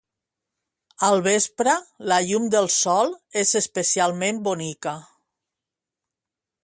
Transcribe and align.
Al 1.07 1.19
vespre, 1.27 1.75
la 2.11 2.17
llum 2.29 2.47
del 2.55 2.69
sol 2.77 3.13
és 3.43 3.53
especialment 3.61 4.41
bonica. 4.49 4.95